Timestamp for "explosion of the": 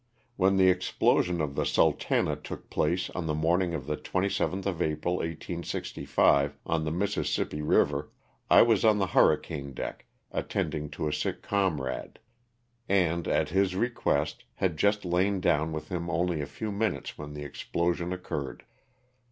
0.71-1.63